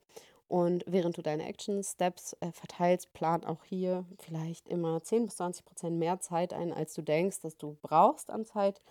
[0.51, 5.37] Und während du deine Action Steps äh, verteilst, plan auch hier vielleicht immer 10 bis
[5.37, 8.83] 20 Prozent mehr Zeit ein, als du denkst, dass du brauchst an Zeit,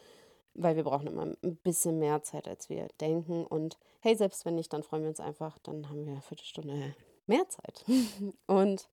[0.54, 3.46] weil wir brauchen immer ein bisschen mehr Zeit, als wir denken.
[3.46, 6.96] Und hey, selbst wenn nicht, dann freuen wir uns einfach, dann haben wir eine Viertelstunde
[7.28, 7.84] mehr Zeit.
[8.48, 8.88] Und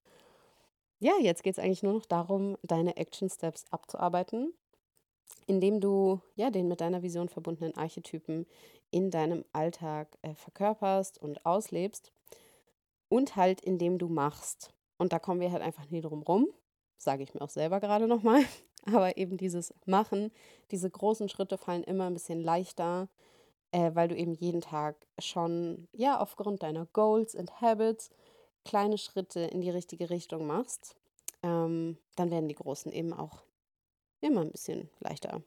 [0.98, 4.52] ja, jetzt geht es eigentlich nur noch darum, deine Action Steps abzuarbeiten,
[5.46, 8.44] indem du ja den mit deiner Vision verbundenen Archetypen
[8.90, 12.10] in deinem Alltag äh, verkörperst und auslebst
[13.08, 14.72] und halt indem du machst.
[14.98, 16.48] Und da kommen wir halt einfach nie drum rum,
[16.96, 18.42] sage ich mir auch selber gerade nochmal.
[18.86, 20.30] Aber eben dieses Machen,
[20.70, 23.08] diese großen Schritte fallen immer ein bisschen leichter,
[23.72, 28.10] äh, weil du eben jeden Tag schon, ja, aufgrund deiner Goals and Habits
[28.64, 30.96] kleine Schritte in die richtige Richtung machst,
[31.42, 33.42] ähm, dann werden die großen eben auch
[34.20, 35.42] immer ein bisschen leichter.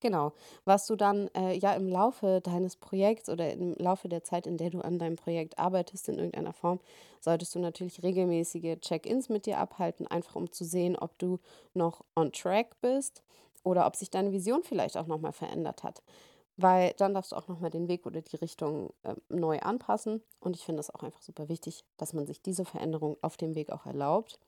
[0.00, 0.32] Genau.
[0.64, 4.58] Was du dann äh, ja im Laufe deines Projekts oder im Laufe der Zeit, in
[4.58, 6.80] der du an deinem Projekt arbeitest, in irgendeiner Form,
[7.20, 11.38] solltest du natürlich regelmäßige Check-ins mit dir abhalten, einfach um zu sehen, ob du
[11.72, 13.22] noch on track bist
[13.62, 16.02] oder ob sich deine Vision vielleicht auch nochmal verändert hat
[16.56, 20.22] weil dann darfst du auch nochmal den Weg oder die Richtung äh, neu anpassen.
[20.40, 23.54] Und ich finde es auch einfach super wichtig, dass man sich diese Veränderung auf dem
[23.54, 24.38] Weg auch erlaubt.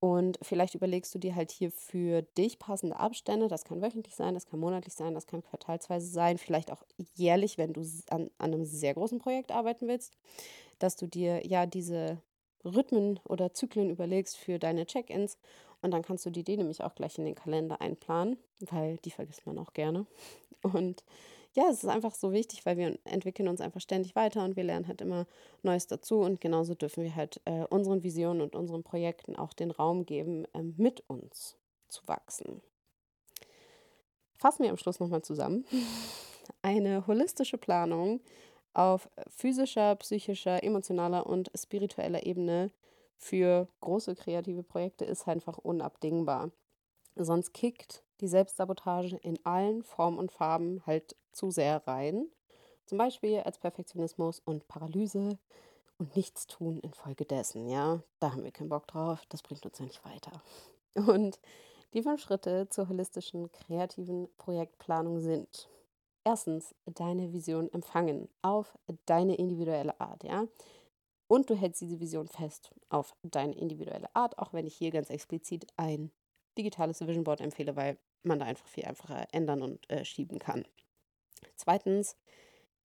[0.00, 3.48] Und vielleicht überlegst du dir halt hier für dich passende Abstände.
[3.48, 6.84] Das kann wöchentlich sein, das kann monatlich sein, das kann quartalsweise sein, vielleicht auch
[7.14, 7.80] jährlich, wenn du
[8.10, 10.16] an, an einem sehr großen Projekt arbeiten willst,
[10.78, 12.22] dass du dir ja diese
[12.64, 15.36] Rhythmen oder Zyklen überlegst für deine Check-ins.
[15.80, 19.10] Und dann kannst du die, die nämlich auch gleich in den Kalender einplanen, weil die
[19.10, 20.06] vergisst man auch gerne.
[20.62, 21.04] Und
[21.58, 24.62] ja, es ist einfach so wichtig, weil wir entwickeln uns einfach ständig weiter und wir
[24.62, 25.26] lernen halt immer
[25.64, 26.20] Neues dazu.
[26.20, 30.44] Und genauso dürfen wir halt äh, unseren Visionen und unseren Projekten auch den Raum geben,
[30.54, 31.56] äh, mit uns
[31.88, 32.62] zu wachsen.
[34.36, 35.64] Fassen wir am Schluss nochmal zusammen.
[36.62, 38.20] Eine holistische Planung
[38.72, 42.70] auf physischer, psychischer, emotionaler und spiritueller Ebene
[43.16, 46.52] für große kreative Projekte ist einfach unabdingbar.
[47.16, 52.26] Sonst kickt die Selbstsabotage in allen Formen und Farben halt zu sehr rein.
[52.84, 55.38] Zum Beispiel als Perfektionismus und Paralyse
[55.98, 58.02] und Nichtstun infolgedessen, ja.
[58.20, 60.42] Da haben wir keinen Bock drauf, das bringt uns ja nicht weiter.
[60.94, 61.38] Und
[61.94, 65.68] die fünf Schritte zur holistischen kreativen Projektplanung sind
[66.24, 70.46] erstens deine Vision empfangen auf deine individuelle Art, ja.
[71.28, 75.10] Und du hältst diese Vision fest auf deine individuelle Art, auch wenn ich hier ganz
[75.10, 76.10] explizit ein
[76.56, 80.64] digitales Vision Board empfehle, weil man da einfach viel einfacher ändern und äh, schieben kann.
[81.56, 82.16] Zweitens,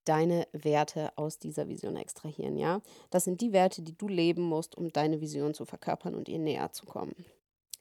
[0.06, 2.82] deine Werte aus dieser Vision extrahieren, ja?
[3.10, 6.40] Das sind die Werte, die du leben musst, um deine Vision zu verkörpern und ihr
[6.40, 7.16] näher zu kommen.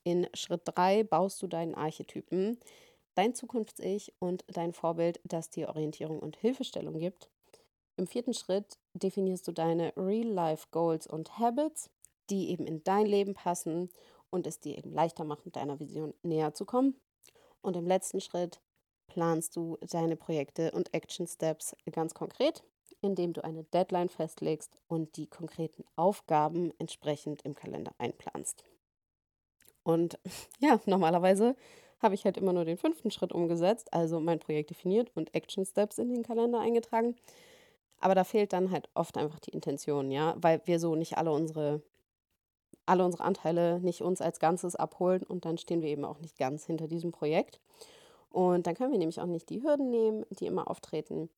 [0.05, 2.59] In Schritt 3 baust du deinen Archetypen,
[3.15, 7.31] dein Zukunfts-Ich und dein Vorbild, das dir Orientierung und Hilfestellung gibt.
[7.97, 11.91] Im vierten Schritt definierst du deine Real-Life-Goals und Habits,
[12.31, 13.91] die eben in dein Leben passen
[14.31, 16.99] und es dir eben leichter machen, deiner Vision näher zu kommen.
[17.61, 18.61] Und im letzten Schritt
[19.11, 22.63] planst du deine Projekte und Action Steps ganz konkret,
[23.03, 28.65] indem du eine Deadline festlegst und die konkreten Aufgaben entsprechend im Kalender einplanst.
[29.83, 30.19] Und
[30.61, 31.57] ja, normalerweise
[32.01, 35.67] habe ich halt immer nur den fünften Schritt umgesetzt, also mein Projekt definiert und Action
[35.67, 37.17] Steps in den Kalender eingetragen.
[37.99, 41.33] Aber da fehlt dann halt oft einfach die Intention, ja, weil wir so nicht alle
[41.33, 41.83] unsere
[42.87, 46.39] alle unsere Anteile nicht uns als Ganzes abholen und dann stehen wir eben auch nicht
[46.39, 47.61] ganz hinter diesem Projekt.
[48.31, 51.29] Und dann können wir nämlich auch nicht die Hürden nehmen, die immer auftreten,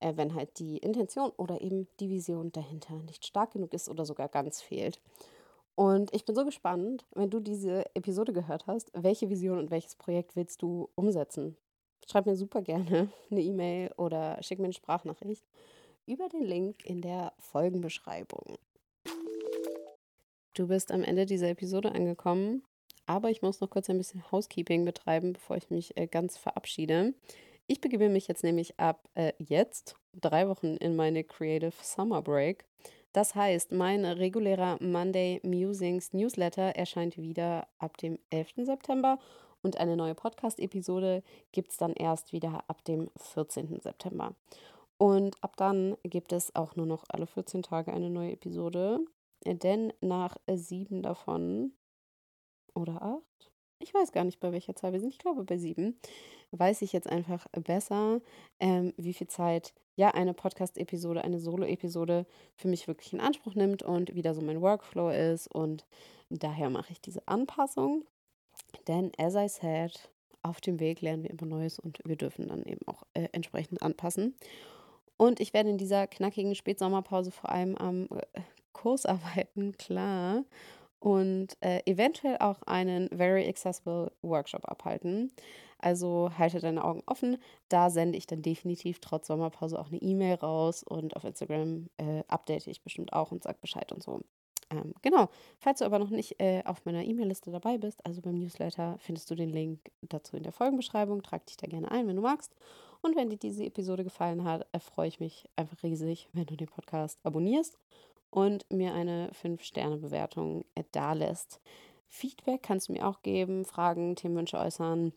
[0.00, 4.04] äh, wenn halt die Intention oder eben die Vision dahinter nicht stark genug ist oder
[4.04, 5.00] sogar ganz fehlt.
[5.74, 9.94] Und ich bin so gespannt, wenn du diese Episode gehört hast, welche Vision und welches
[9.94, 11.56] Projekt willst du umsetzen?
[12.06, 15.44] Schreib mir super gerne eine E-Mail oder schick mir eine Sprachnachricht
[16.06, 18.58] über den Link in der Folgenbeschreibung.
[20.54, 22.62] Du bist am Ende dieser Episode angekommen,
[23.06, 27.14] aber ich muss noch kurz ein bisschen Housekeeping betreiben, bevor ich mich äh, ganz verabschiede.
[27.66, 32.64] Ich begebe mich jetzt nämlich ab äh, jetzt drei Wochen in meine Creative Summer Break.
[33.12, 38.64] Das heißt, mein regulärer Monday Musings Newsletter erscheint wieder ab dem 11.
[38.64, 39.18] September
[39.62, 43.80] und eine neue Podcast-Episode gibt es dann erst wieder ab dem 14.
[43.80, 44.34] September.
[44.98, 49.00] Und ab dann gibt es auch nur noch alle 14 Tage eine neue Episode,
[49.44, 51.72] denn nach sieben davon
[52.74, 55.98] oder acht, ich weiß gar nicht, bei welcher Zahl wir sind, ich glaube bei sieben,
[56.52, 58.20] weiß ich jetzt einfach besser,
[58.60, 63.82] ähm, wie viel Zeit ja eine Podcast-Episode, eine Solo-Episode für mich wirklich in Anspruch nimmt
[63.82, 65.48] und wie da so mein Workflow ist.
[65.48, 65.84] Und
[66.30, 68.04] daher mache ich diese Anpassung.
[68.88, 70.10] Denn, as I said,
[70.42, 73.82] auf dem Weg lernen wir immer Neues und wir dürfen dann eben auch äh, entsprechend
[73.82, 74.34] anpassen.
[75.16, 78.40] Und ich werde in dieser knackigen Spätsommerpause vor allem am äh,
[78.72, 80.44] Kurs arbeiten, klar.
[81.02, 85.32] Und äh, eventuell auch einen Very Accessible Workshop abhalten.
[85.78, 87.38] Also halte deine Augen offen.
[87.68, 92.22] Da sende ich dann definitiv trotz Sommerpause auch eine E-Mail raus und auf Instagram äh,
[92.28, 94.20] update ich bestimmt auch und sage Bescheid und so.
[94.70, 95.28] Ähm, genau.
[95.58, 99.28] Falls du aber noch nicht äh, auf meiner E-Mail-Liste dabei bist, also beim Newsletter, findest
[99.28, 101.20] du den Link dazu in der Folgenbeschreibung.
[101.24, 102.54] Trag dich da gerne ein, wenn du magst.
[103.00, 106.68] Und wenn dir diese Episode gefallen hat, freue ich mich einfach riesig, wenn du den
[106.68, 107.76] Podcast abonnierst
[108.32, 111.60] und mir eine 5-Sterne-Bewertung äh, da lässt.
[112.08, 115.12] Feedback kannst du mir auch geben, Fragen, Themenwünsche äußern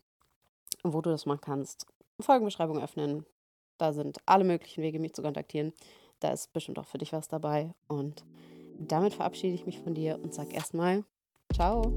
[0.84, 1.88] wo du das machen kannst.
[2.20, 3.26] Folgenbeschreibung öffnen.
[3.78, 5.74] Da sind alle möglichen Wege, mich zu kontaktieren.
[6.20, 7.74] Da ist bestimmt auch für dich was dabei.
[7.88, 8.24] Und
[8.78, 11.04] damit verabschiede ich mich von dir und sage erstmal
[11.54, 11.94] Ciao.